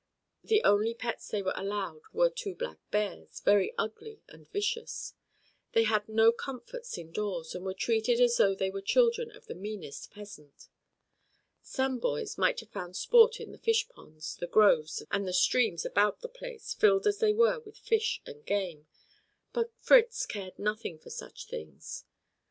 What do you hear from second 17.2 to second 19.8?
were with fish and game, but